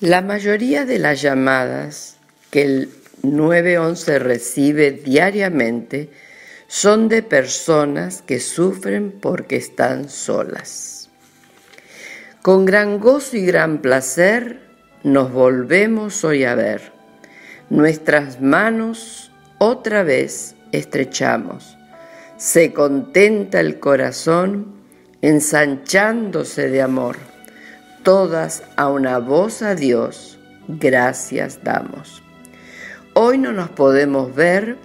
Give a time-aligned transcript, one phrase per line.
[0.00, 2.18] La mayoría de las llamadas
[2.52, 2.90] que el
[3.22, 6.10] 911 recibe diariamente
[6.68, 11.10] son de personas que sufren porque están solas.
[12.42, 14.60] Con gran gozo y gran placer
[15.02, 16.92] nos volvemos hoy a ver.
[17.68, 21.76] Nuestras manos otra vez estrechamos.
[22.36, 24.76] Se contenta el corazón
[25.22, 27.16] ensanchándose de amor.
[28.08, 32.22] Todas a una voz a Dios, gracias damos.
[33.12, 34.78] Hoy no nos podemos ver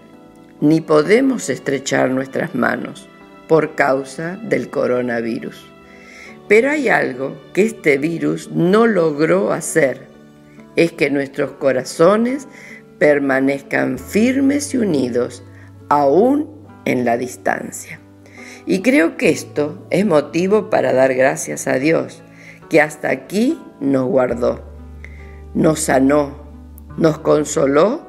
[0.59, 3.08] ni podemos estrechar nuestras manos
[3.48, 5.66] por causa del coronavirus.
[6.49, 10.02] Pero hay algo que este virus no logró hacer,
[10.76, 12.49] es que nuestros corazones
[12.99, 15.46] permanezcan firmes y unidos
[15.88, 16.49] aún
[16.84, 18.02] en la distancia.
[18.66, 22.23] Y creo que esto es motivo para dar gracias a Dios,
[22.74, 24.60] que hasta aquí nos guardó,
[25.54, 26.32] nos sanó,
[26.98, 28.02] nos consoló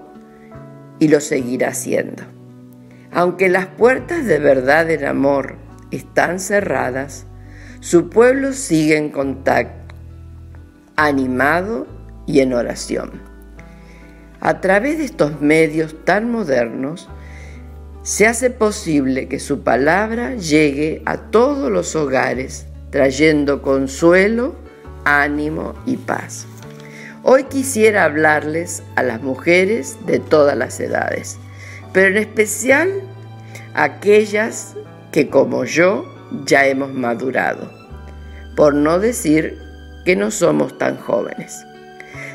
[0.98, 2.22] y lo seguirá haciendo.
[3.12, 5.56] Aunque las puertas de verdad del amor
[5.90, 7.26] están cerradas,
[7.80, 9.94] su pueblo sigue en contacto,
[10.96, 11.86] animado
[12.26, 13.20] y en oración.
[14.40, 17.10] A través de estos medios tan modernos,
[18.00, 24.54] se hace posible que su palabra llegue a todos los hogares, trayendo consuelo,
[25.04, 26.46] ánimo y paz.
[27.24, 31.38] Hoy quisiera hablarles a las mujeres de todas las edades
[31.94, 32.90] pero en especial
[33.72, 34.74] aquellas
[35.12, 36.04] que como yo
[36.44, 37.70] ya hemos madurado,
[38.56, 39.56] por no decir
[40.04, 41.64] que no somos tan jóvenes.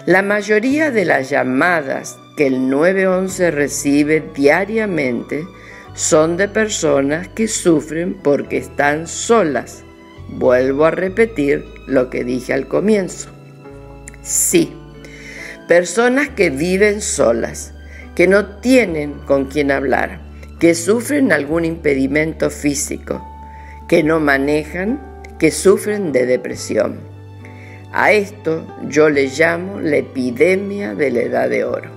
[0.05, 5.45] La mayoría de las llamadas que el 911 recibe diariamente
[5.93, 9.83] son de personas que sufren porque están solas.
[10.31, 13.29] Vuelvo a repetir lo que dije al comienzo.
[14.21, 14.71] Sí,
[15.67, 17.73] personas que viven solas,
[18.15, 20.21] que no tienen con quién hablar,
[20.59, 23.25] que sufren algún impedimento físico,
[23.87, 25.01] que no manejan,
[25.39, 26.99] que sufren de depresión.
[27.91, 31.89] A esto yo le llamo la epidemia de la edad de oro.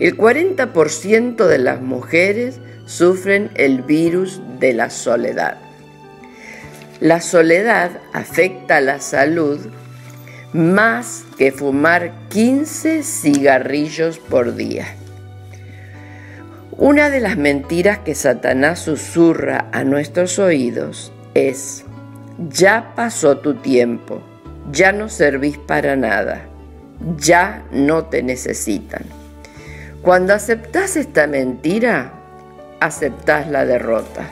[0.00, 5.58] El 40% de las mujeres sufren el virus de la soledad.
[7.02, 9.58] La soledad afecta la salud
[10.52, 14.86] más que fumar 15 cigarrillos por día.
[16.70, 21.84] Una de las mentiras que Satanás susurra a nuestros oídos es,
[22.50, 24.22] ya pasó tu tiempo,
[24.70, 26.42] ya no servís para nada,
[27.16, 29.02] ya no te necesitan.
[30.02, 32.12] Cuando aceptás esta mentira,
[32.78, 34.30] aceptás la derrota.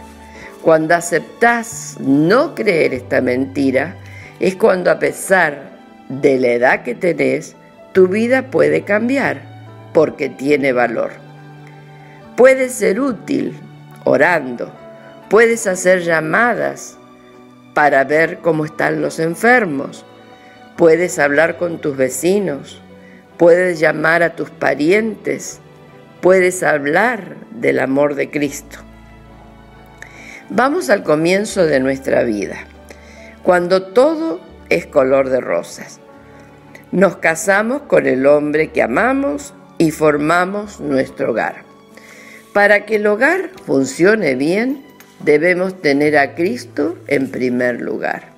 [0.63, 3.97] Cuando aceptás no creer esta mentira,
[4.41, 5.71] es cuando a pesar
[6.11, 7.57] de la edad que tenés,
[7.93, 9.41] tu vida puede cambiar
[9.95, 11.13] porque tiene valor.
[12.37, 13.59] Puedes ser útil
[14.05, 14.71] orando,
[15.31, 16.99] puedes hacer llamadas
[17.73, 20.05] para ver cómo están los enfermos,
[20.77, 22.83] puedes hablar con tus vecinos,
[23.39, 25.61] puedes llamar a tus parientes,
[26.21, 28.90] puedes hablar del amor de Cristo.
[30.53, 32.57] Vamos al comienzo de nuestra vida,
[33.45, 36.01] cuando todo es color de rosas.
[36.91, 41.63] Nos casamos con el hombre que amamos y formamos nuestro hogar.
[42.53, 44.85] Para que el hogar funcione bien,
[45.21, 48.33] debemos tener a Cristo en primer lugar.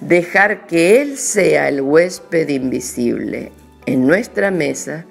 [0.00, 3.52] Dejar que Él sea el huésped invisible
[3.84, 5.04] en nuestra mesa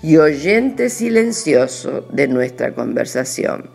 [0.00, 3.68] y oyente silencioso de nuestra conversación.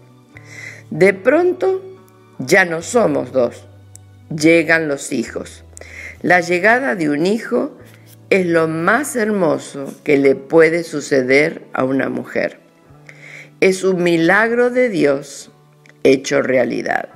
[0.90, 1.93] De pronto
[2.40, 3.66] ya no somos dos,
[4.36, 5.64] llegan los hijos.
[6.22, 7.78] La llegada de un hijo
[8.30, 12.64] es lo más hermoso que le puede suceder a una mujer
[13.64, 15.50] es un milagro de Dios
[16.04, 17.08] hecho realidad.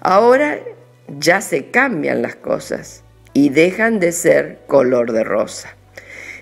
[0.00, 0.60] Ahora
[1.08, 3.04] ya se cambian las cosas
[3.34, 5.76] y dejan de ser color de rosa.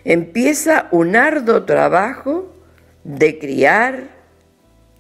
[0.04, 2.54] Empieza un arduo trabajo
[3.02, 4.04] de criar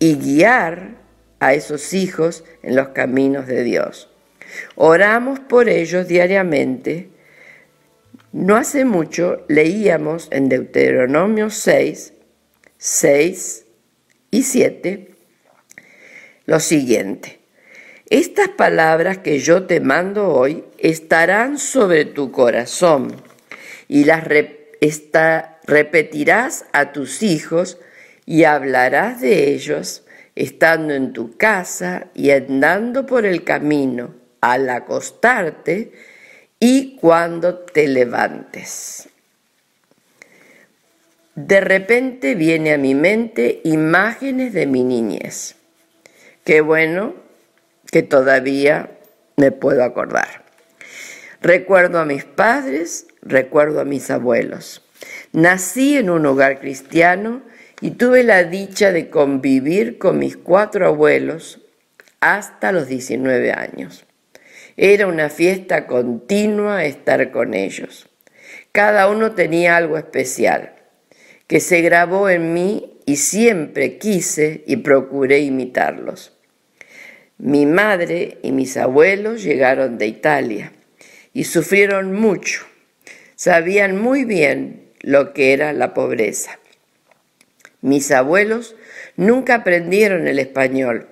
[0.00, 0.96] y guiar
[1.40, 4.08] a esos hijos en los caminos de Dios.
[4.76, 7.08] Oramos por ellos diariamente.
[8.32, 12.12] No hace mucho leíamos en Deuteronomio 6,
[12.78, 13.64] 6
[14.30, 15.10] y 7
[16.50, 17.38] lo siguiente.
[18.08, 23.14] Estas palabras que yo te mando hoy estarán sobre tu corazón
[23.86, 24.24] y las
[25.64, 27.78] repetirás a tus hijos
[28.26, 30.02] y hablarás de ellos
[30.40, 35.92] estando en tu casa y andando por el camino al acostarte
[36.58, 39.06] y cuando te levantes.
[41.34, 45.56] de repente viene a mi mente imágenes de mi niñez.
[46.44, 47.14] Qué bueno
[47.90, 48.90] que todavía
[49.36, 50.44] me puedo acordar.
[51.40, 54.82] Recuerdo a mis padres, recuerdo a mis abuelos.
[55.32, 57.42] Nací en un hogar cristiano
[57.80, 61.60] y tuve la dicha de convivir con mis cuatro abuelos
[62.20, 64.04] hasta los 19 años.
[64.76, 68.08] Era una fiesta continua estar con ellos.
[68.72, 70.74] Cada uno tenía algo especial
[71.46, 76.36] que se grabó en mí y siempre quise y procuré imitarlos.
[77.38, 80.72] Mi madre y mis abuelos llegaron de Italia
[81.32, 82.64] y sufrieron mucho.
[83.34, 86.59] Sabían muy bien lo que era la pobreza.
[87.82, 88.76] Mis abuelos
[89.16, 91.08] nunca aprendieron el español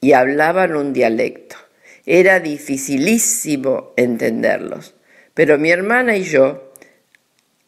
[0.00, 1.56] y hablaban un dialecto.
[2.04, 4.94] Era dificilísimo entenderlos,
[5.34, 6.72] pero mi hermana y yo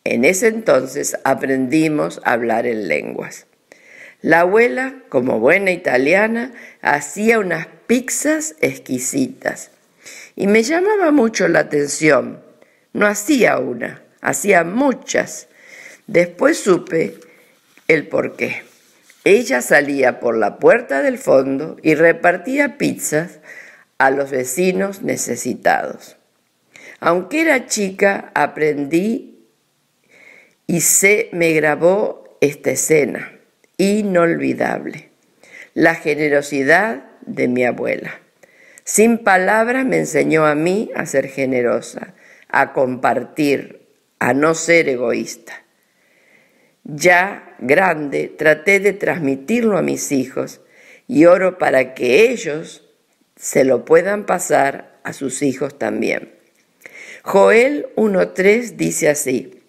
[0.02, 3.46] en ese entonces aprendimos a hablar en lenguas.
[4.20, 6.52] La abuela, como buena italiana,
[6.82, 9.70] hacía unas pizzas exquisitas
[10.36, 12.42] y me llamaba mucho la atención.
[12.92, 15.48] No hacía una, hacía muchas.
[16.06, 17.18] Después supe
[17.88, 18.62] el por qué.
[19.24, 23.40] Ella salía por la puerta del fondo y repartía pizzas
[23.98, 26.16] a los vecinos necesitados.
[27.00, 29.46] Aunque era chica, aprendí
[30.66, 33.32] y se me grabó esta escena
[33.76, 35.10] inolvidable,
[35.74, 38.20] la generosidad de mi abuela.
[38.84, 42.14] Sin palabras me enseñó a mí a ser generosa,
[42.48, 43.88] a compartir,
[44.18, 45.63] a no ser egoísta.
[46.84, 50.60] Ya grande traté de transmitirlo a mis hijos
[51.08, 52.84] y oro para que ellos
[53.36, 56.34] se lo puedan pasar a sus hijos también.
[57.22, 59.62] Joel 1.3 dice así,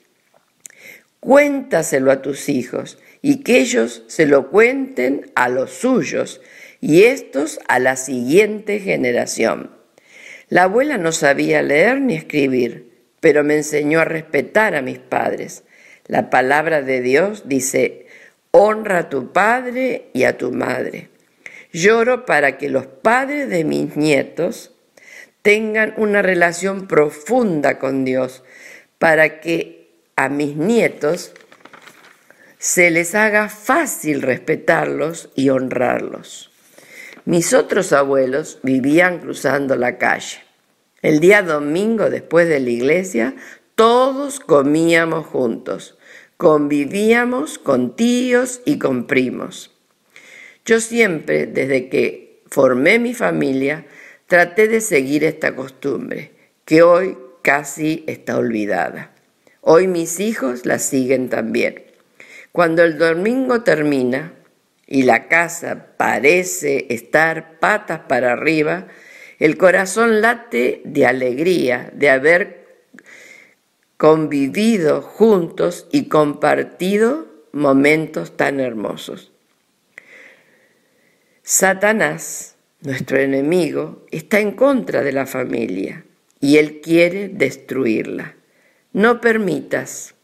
[1.22, 6.42] cuéntaselo a tus hijos y que ellos se lo cuenten a los suyos
[6.82, 9.72] y estos a la siguiente generación.
[10.50, 15.64] La abuela no sabía leer ni escribir, pero me enseñó a respetar a mis padres.
[16.08, 18.08] La palabra de Dios dice,
[18.52, 21.10] honra a tu padre y a tu madre.
[21.74, 24.72] Lloro para que los padres de mis nietos
[25.42, 28.44] tengan una relación profunda con Dios,
[28.98, 31.34] para que a mis nietos
[32.58, 36.52] se les haga fácil respetarlos y honrarlos.
[37.26, 40.44] Mis otros abuelos vivían cruzando la calle.
[41.02, 43.36] El día domingo después de la iglesia,
[43.76, 45.98] todos comíamos juntos,
[46.38, 49.72] convivíamos con tíos y con primos.
[50.66, 53.86] Yo siempre, desde que formé mi familia,
[54.28, 56.32] traté de seguir esta costumbre,
[56.64, 59.12] que hoy casi está olvidada.
[59.60, 61.84] Hoy mis hijos la siguen también.
[62.54, 64.34] Cuando el domingo termina
[64.88, 68.88] y la casa parece estar patas para arriba,
[69.38, 72.65] el corazón late de alegría de haber
[73.98, 79.32] convivido juntos y compartido momentos tan hermosos.
[81.44, 86.04] Satanás, nuestro enemigo, está en contra de la familia
[86.40, 88.36] y él quiere destruirla.
[88.94, 90.16] No permitas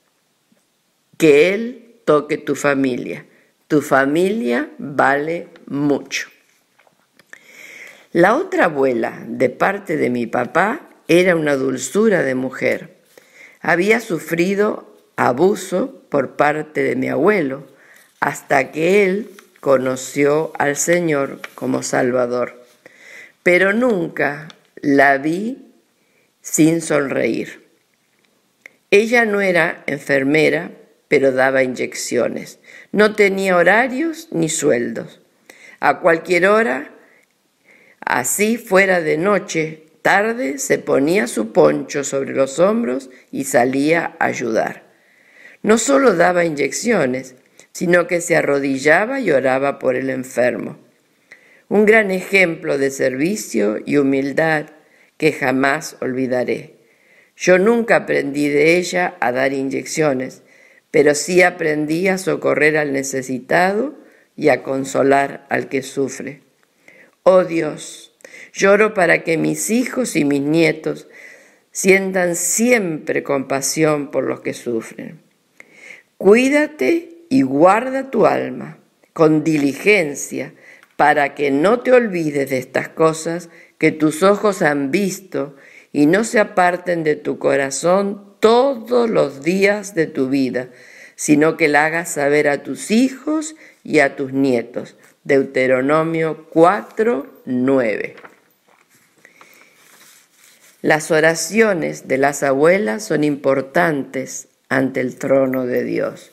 [1.18, 3.25] que él toque tu familia.
[3.68, 6.30] Tu familia vale mucho.
[8.12, 13.00] La otra abuela, de parte de mi papá, era una dulzura de mujer.
[13.62, 17.68] Había sufrido abuso por parte de mi abuelo
[18.20, 22.65] hasta que él conoció al Señor como Salvador.
[23.44, 24.48] Pero nunca
[24.82, 25.72] la vi
[26.41, 27.70] sin sonreír.
[28.89, 30.72] Ella no era enfermera,
[31.08, 32.60] pero daba inyecciones.
[32.91, 35.22] No tenía horarios ni sueldos.
[35.80, 36.91] A cualquier hora,
[38.06, 44.25] así fuera de noche, tarde, se ponía su poncho sobre los hombros y salía a
[44.25, 44.84] ayudar.
[45.63, 47.36] No solo daba inyecciones,
[47.72, 50.77] sino que se arrodillaba y oraba por el enfermo.
[51.70, 54.67] Un gran ejemplo de servicio y humildad
[55.17, 56.75] que jamás olvidaré.
[57.38, 60.41] Yo nunca aprendí de ella a dar inyecciones,
[60.91, 63.96] pero sí aprendí a socorrer al necesitado
[64.36, 66.41] y a consolar al que sufre.
[67.24, 68.11] Oh Dios,
[68.54, 71.08] lloro para que mis hijos y mis nietos
[71.72, 75.22] sientan siempre compasión por los que sufren.
[76.18, 78.78] Cuídate y guarda tu alma
[79.13, 80.54] con diligencia
[80.98, 85.56] para que no te olvides de estas cosas que tus ojos han visto
[85.92, 90.70] y no se aparten de tu corazón todos los días de tu vida,
[91.16, 94.96] sino que la hagas saber a tus hijos y a tus nietos.
[95.24, 98.16] Deuteronomio 4, 9.
[100.82, 106.32] Las oraciones de las abuelas son importantes ante el trono de Dios.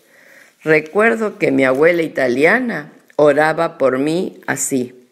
[0.65, 5.11] Recuerdo que mi abuela italiana oraba por mí así.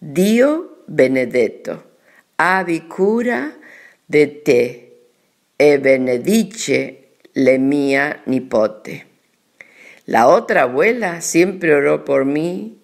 [0.00, 1.82] Dio benedetto,
[2.36, 3.54] avi cura
[4.08, 4.92] de te
[5.56, 9.06] e benedice le mia nipote.
[10.04, 12.79] La otra abuela siempre oró por mí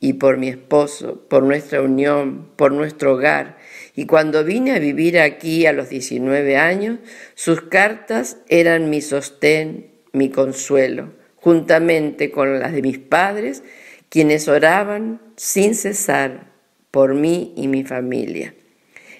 [0.00, 3.58] y por mi esposo, por nuestra unión, por nuestro hogar.
[3.94, 6.98] Y cuando vine a vivir aquí a los 19 años,
[7.34, 13.62] sus cartas eran mi sostén, mi consuelo, juntamente con las de mis padres,
[14.08, 16.50] quienes oraban sin cesar
[16.90, 18.54] por mí y mi familia.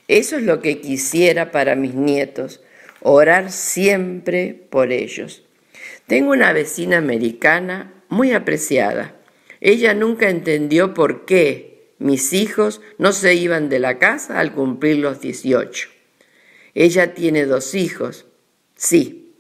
[0.08, 2.62] Eso es lo que quisiera para mis nietos,
[3.02, 5.44] orar siempre por ellos.
[6.06, 9.19] Tengo una vecina americana muy apreciada
[9.60, 14.96] ella nunca entendió por qué mis hijos no se iban de la casa al cumplir
[14.98, 15.88] los 18.
[16.74, 18.26] Ella tiene dos hijos,
[18.74, 19.34] sí,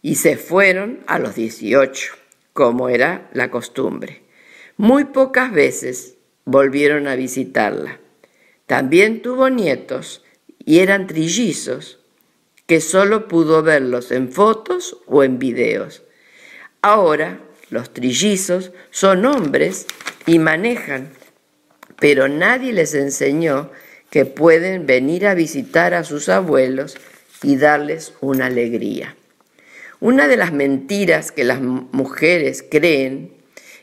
[0.00, 2.14] y se fueron a los 18,
[2.52, 4.22] como era la costumbre.
[4.78, 8.00] Muy pocas veces volvieron a visitarla.
[8.66, 10.24] También tuvo nietos
[10.58, 12.00] y eran trillizos,
[12.66, 16.04] que solo pudo verlos en fotos o en videos.
[16.80, 19.86] Ahora los trillizos son hombres
[20.26, 21.08] y manejan,
[21.98, 23.70] pero nadie les enseñó
[24.10, 26.98] que pueden venir a visitar a sus abuelos
[27.42, 29.16] y darles una alegría.
[30.00, 33.32] Una de las mentiras que las mujeres creen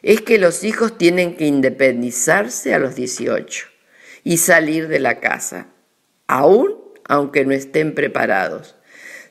[0.03, 3.65] es que los hijos tienen que independizarse a los 18
[4.24, 5.65] y salir de la casa,
[6.27, 8.75] aún aunque no estén preparados.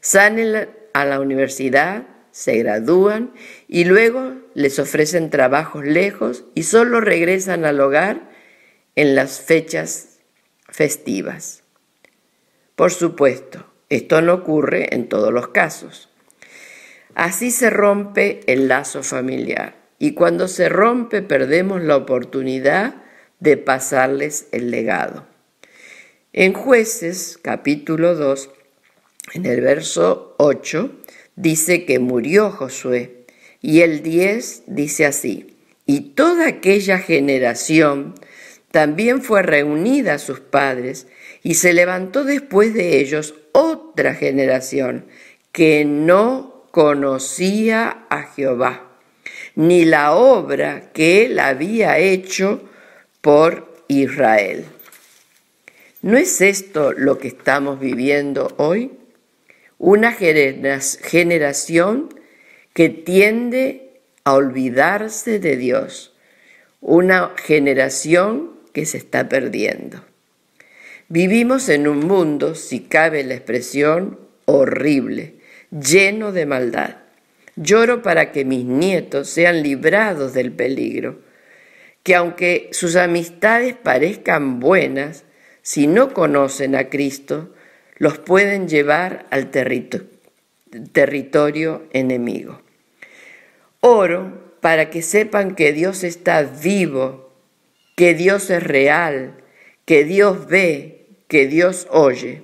[0.01, 2.03] Salen a la universidad,
[2.39, 3.33] se gradúan
[3.67, 8.31] y luego les ofrecen trabajos lejos y solo regresan al hogar
[8.95, 10.21] en las fechas
[10.69, 11.65] festivas.
[12.77, 16.11] Por supuesto, esto no ocurre en todos los casos.
[17.17, 23.03] Así se rompe el lazo familiar y cuando se rompe perdemos la oportunidad
[23.41, 25.27] de pasarles el legado.
[26.33, 28.49] En jueces capítulo 2,
[29.35, 30.99] en el verso 8,
[31.39, 33.25] dice que murió Josué.
[33.61, 38.15] Y el 10 dice así, y toda aquella generación
[38.71, 41.07] también fue reunida a sus padres,
[41.43, 45.07] y se levantó después de ellos otra generación
[45.53, 48.91] que no conocía a Jehová,
[49.55, 52.63] ni la obra que él había hecho
[53.21, 54.67] por Israel.
[56.03, 58.98] ¿No es esto lo que estamos viviendo hoy?
[59.79, 62.09] Una generación
[62.75, 66.15] que tiende a olvidarse de Dios,
[66.81, 70.05] una generación que se está perdiendo.
[71.09, 75.37] Vivimos en un mundo, si cabe la expresión, horrible,
[75.71, 76.97] lleno de maldad.
[77.57, 81.21] Lloro para que mis nietos sean librados del peligro,
[82.03, 85.25] que aunque sus amistades parezcan buenas,
[85.63, 87.53] si no conocen a Cristo,
[87.99, 89.51] los pueden llevar al
[90.93, 92.61] territorio enemigo.
[93.81, 97.33] Oro para que sepan que Dios está vivo,
[97.97, 99.35] que Dios es real,
[99.85, 102.43] que Dios ve, que Dios oye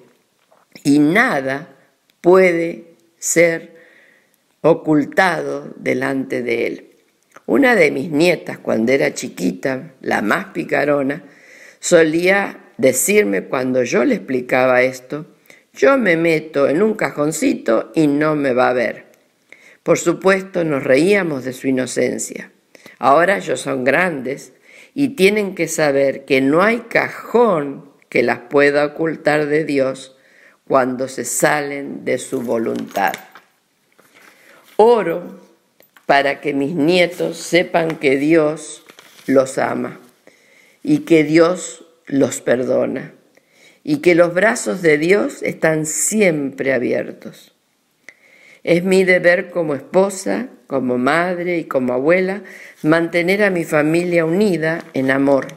[0.83, 1.77] y nada
[2.21, 3.75] puede ser
[4.61, 6.91] ocultado delante de Él.
[7.47, 11.25] Una de mis nietas, cuando era chiquita, la más picarona,
[11.81, 15.27] solía decirme cuando yo le explicaba esto,
[15.75, 19.07] yo me meto en un cajoncito y no me va a ver.
[19.83, 22.53] Por supuesto, nos reíamos de su inocencia.
[22.99, 24.53] Ahora ellos son grandes
[24.95, 30.17] y tienen que saber que no hay cajón que las pueda ocultar de Dios
[30.69, 33.13] cuando se salen de su voluntad.
[34.77, 35.41] Oro
[36.07, 38.85] para que mis nietos sepan que Dios
[39.27, 39.99] los ama
[40.85, 43.13] y que Dios los perdona
[43.85, 47.55] y que los brazos de Dios están siempre abiertos.
[48.65, 52.43] Es mi deber como esposa, como madre y como abuela
[52.83, 55.49] mantener a mi familia unida en amor,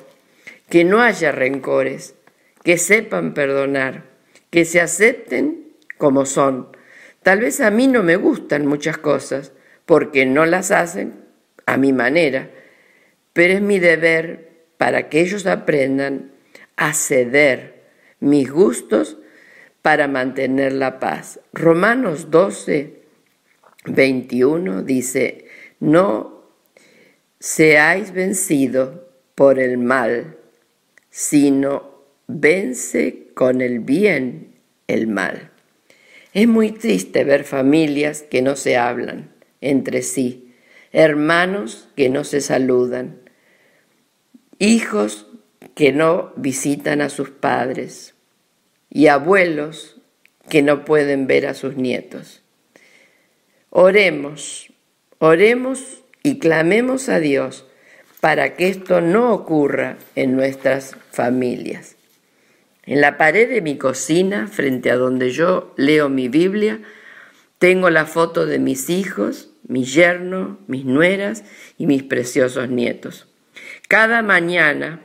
[0.69, 2.15] que no haya rencores,
[2.63, 4.03] que sepan perdonar,
[4.50, 6.67] que se acepten como son.
[7.24, 9.53] Tal vez a mí no me gustan muchas cosas,
[9.86, 11.13] porque no las hacen
[11.65, 12.50] a mi manera,
[13.31, 16.31] pero es mi deber para que ellos aprendan
[16.75, 17.76] a ceder
[18.19, 19.17] mis gustos
[19.81, 21.39] para mantener la paz.
[21.53, 23.01] Romanos 12,
[23.86, 25.45] 21 dice,
[25.79, 26.43] no
[27.39, 30.38] seáis vencido por el mal,
[31.09, 34.55] sino vence con el bien
[34.88, 35.51] el mal.
[36.33, 39.31] Es muy triste ver familias que no se hablan
[39.62, 40.53] entre sí,
[40.91, 43.21] hermanos que no se saludan,
[44.59, 45.27] hijos
[45.75, 48.15] que no visitan a sus padres
[48.89, 49.97] y abuelos
[50.49, 52.41] que no pueden ver a sus nietos.
[53.69, 54.71] Oremos,
[55.19, 57.65] oremos y clamemos a Dios
[58.21, 61.95] para que esto no ocurra en nuestras familias.
[62.85, 66.79] En la pared de mi cocina, frente a donde yo leo mi Biblia,
[67.59, 71.43] tengo la foto de mis hijos, mi yerno, mis nueras
[71.77, 73.27] y mis preciosos nietos.
[73.87, 75.01] Cada mañana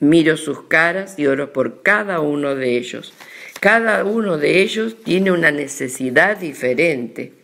[0.00, 3.14] miro sus caras y oro por cada uno de ellos.
[3.60, 7.34] Cada uno de ellos tiene una necesidad diferente,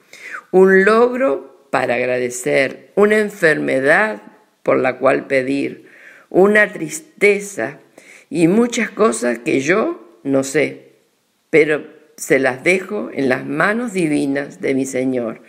[0.50, 4.22] un logro para agradecer, una enfermedad
[4.62, 5.86] por la cual pedir,
[6.30, 7.80] una tristeza
[8.30, 10.92] y muchas cosas que yo no sé,
[11.50, 11.84] pero
[12.16, 15.42] se las dejo en las manos divinas de mi Señor.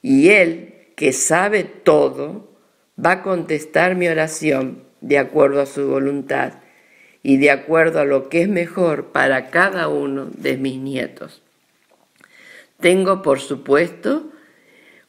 [0.00, 2.58] Y Él, que sabe todo,
[2.98, 6.54] va a contestar mi oración de acuerdo a su voluntad
[7.22, 11.42] y de acuerdo a lo que es mejor para cada uno de mis nietos.
[12.80, 14.30] Tengo, por supuesto,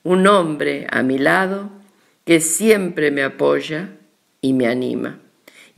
[0.03, 1.69] un hombre a mi lado
[2.25, 3.89] que siempre me apoya
[4.41, 5.19] y me anima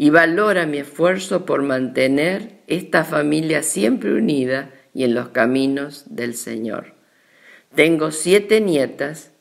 [0.01, 6.33] y valora mi esfuerzo por mantener esta familia siempre unida y en los caminos del
[6.33, 6.95] Señor.
[7.75, 9.31] Tengo siete nietas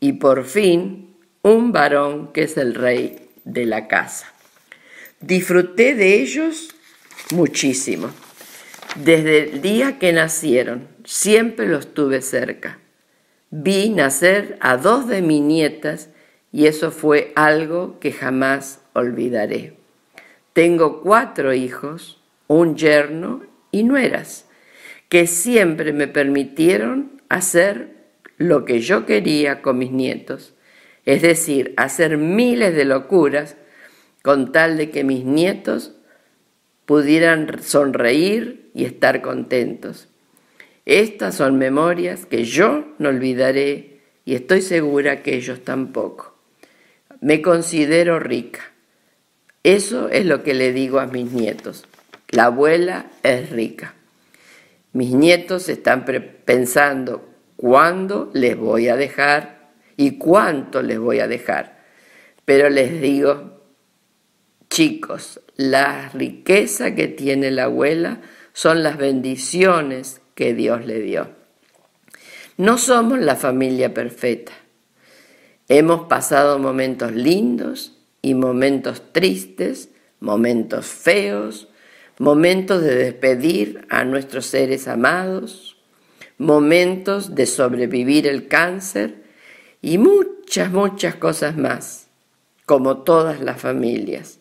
[0.00, 4.32] y por fin un varón que es el rey de la casa.
[5.20, 6.74] Disfruté de ellos
[7.32, 8.10] muchísimo.
[8.96, 12.78] Desde el día que nacieron, siempre los tuve cerca.
[13.50, 16.08] Vi nacer a dos de mis nietas
[16.52, 19.74] y eso fue algo que jamás olvidaré.
[20.52, 24.46] Tengo cuatro hijos, un yerno y nueras,
[25.08, 27.94] que siempre me permitieron hacer
[28.36, 30.54] lo que yo quería con mis nietos,
[31.04, 33.56] es decir, hacer miles de locuras
[34.22, 35.92] con tal de que mis nietos
[36.86, 40.08] pudieran sonreír y estar contentos.
[40.84, 46.36] Estas son memorias que yo no olvidaré y estoy segura que ellos tampoco.
[47.20, 48.60] Me considero rica.
[49.62, 51.84] Eso es lo que le digo a mis nietos.
[52.30, 53.94] La abuela es rica.
[54.92, 56.04] Mis nietos están
[56.44, 59.59] pensando cuándo les voy a dejar
[60.00, 61.84] y cuánto les voy a dejar.
[62.46, 63.60] Pero les digo,
[64.70, 68.22] chicos, la riqueza que tiene la abuela
[68.54, 71.28] son las bendiciones que Dios le dio.
[72.56, 74.52] No somos la familia perfecta.
[75.68, 81.68] Hemos pasado momentos lindos y momentos tristes, momentos feos,
[82.16, 85.76] momentos de despedir a nuestros seres amados,
[86.38, 89.19] momentos de sobrevivir el cáncer
[89.82, 92.08] y muchas, muchas cosas más,
[92.66, 94.38] como todas las familias.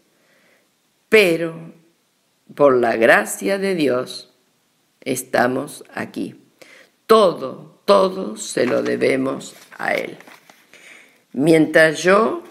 [1.08, 1.73] Pero,
[2.56, 4.34] por la gracia de Dios,
[5.02, 6.36] estamos aquí.
[7.08, 10.17] Todo, todo se lo debemos a Él.
[11.34, 12.43] Mientras yo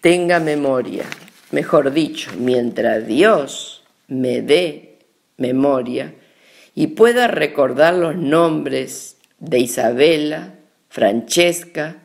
[0.00, 1.04] tenga memoria,
[1.50, 4.98] mejor dicho, mientras Dios me dé
[5.36, 6.14] memoria
[6.74, 10.54] y pueda recordar los nombres de Isabela,
[10.92, 11.96] Francesca,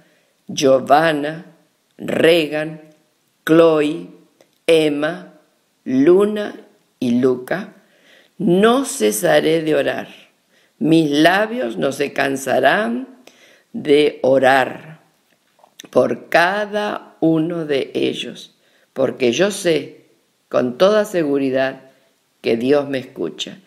[0.47, 1.45] Giovanna,
[1.97, 2.79] Regan,
[3.45, 4.07] Chloe,
[4.65, 5.33] Emma,
[5.83, 6.55] Luna
[6.97, 7.73] y Luca,
[8.37, 10.07] no cesaré de orar.
[10.79, 13.09] Mis labios no se cansarán
[13.73, 15.01] de orar
[15.89, 18.55] por cada uno de ellos,
[18.93, 20.05] porque yo sé
[20.47, 21.91] con toda seguridad
[22.39, 23.57] que Dios me escucha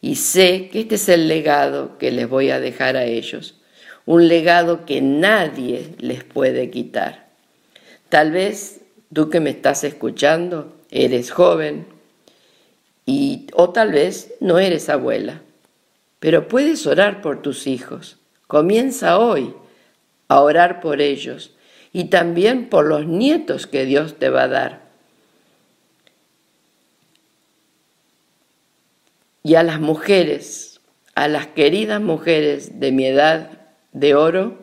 [0.00, 3.59] y sé que este es el legado que les voy a dejar a ellos,
[4.06, 7.28] un legado que nadie les puede quitar.
[8.08, 8.80] Tal vez
[9.12, 11.86] tú que me estás escuchando eres joven
[13.06, 15.42] y o tal vez no eres abuela,
[16.18, 18.18] pero puedes orar por tus hijos.
[18.46, 19.54] Comienza hoy
[20.28, 21.52] a orar por ellos
[21.92, 24.80] y también por los nietos que Dios te va a dar.
[29.42, 30.80] Y a las mujeres,
[31.14, 33.59] a las queridas mujeres de mi edad
[33.92, 34.58] de oro,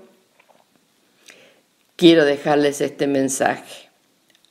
[1.96, 3.90] quiero dejarles este mensaje.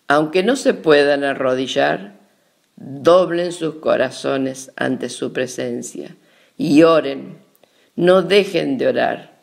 [0.08, 2.14] Aunque no se puedan arrodillar,
[2.76, 6.14] doblen sus corazones ante su presencia
[6.58, 7.38] y oren,
[7.96, 9.38] no dejen de orar,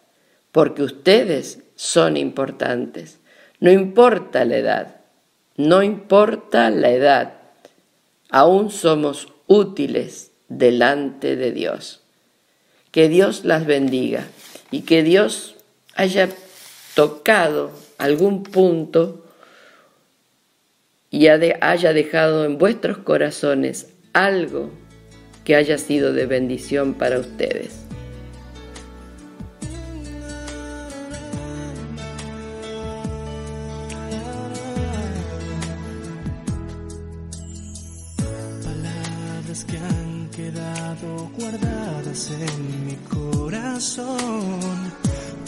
[0.52, 3.20] porque ustedes son importantes.
[3.60, 4.96] No importa la edad,
[5.58, 7.34] no importa la edad,
[8.30, 12.02] aún somos útiles delante de Dios.
[12.92, 14.28] Que Dios las bendiga
[14.74, 15.54] y que Dios
[15.94, 16.30] haya
[16.96, 19.24] tocado algún punto
[21.12, 24.72] y haya dejado en vuestros corazones algo
[25.46, 27.83] que haya sido de bendición para ustedes.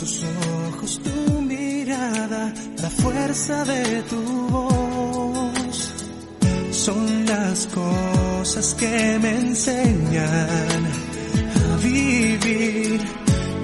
[0.06, 0.22] Tus
[0.68, 5.94] ojos, tu mirada, la fuerza de tu voz
[6.70, 10.82] son las cosas que me enseñan
[11.64, 13.02] a vivir.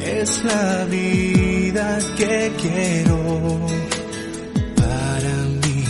[0.04, 3.20] Es la vida que quiero
[4.82, 5.84] para mí.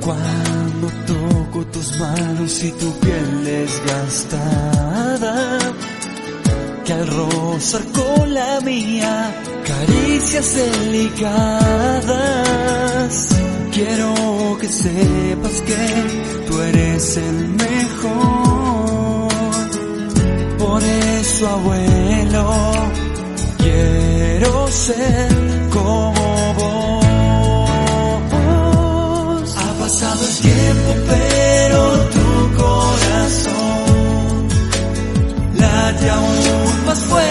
[0.00, 4.92] Cuando toco tus manos y tu piel desgastada,
[6.92, 9.34] al rozar con la mía,
[9.66, 12.02] caricias delicadas
[13.72, 19.28] Quiero que sepas que tú eres el mejor.
[20.58, 22.50] Por eso, abuelo,
[23.56, 25.28] quiero ser
[25.70, 26.12] como
[26.58, 27.06] vos.
[29.56, 32.28] Ha pasado el tiempo, pero tu
[32.62, 34.48] corazón
[35.54, 36.61] late aún
[36.92, 37.21] más fuerte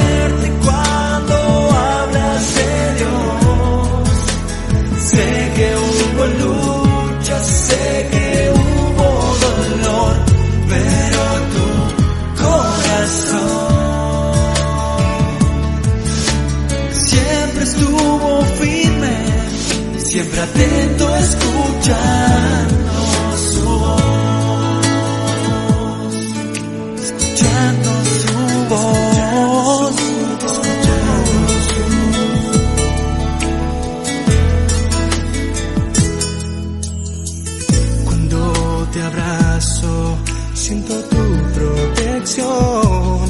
[39.01, 40.17] abrazo,
[40.53, 41.23] siento tu
[41.55, 43.21] protección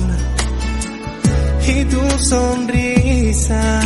[1.68, 3.82] y tu sonrisa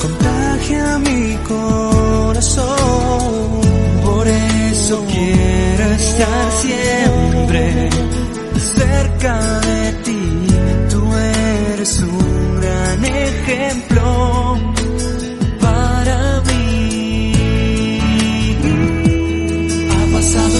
[0.00, 2.74] contagia mi corazón.
[4.04, 7.88] Por eso quiero estar siempre
[8.76, 10.22] cerca de ti.
[10.90, 14.58] Tú eres un gran ejemplo
[15.60, 17.32] para mí.
[19.94, 20.56] Ha pasado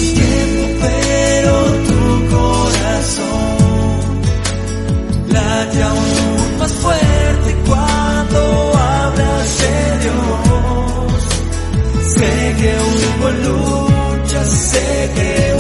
[5.75, 11.23] late aún más fuerte cuando hablas de Dios.
[12.15, 15.54] Sé que hubo lucha, sé que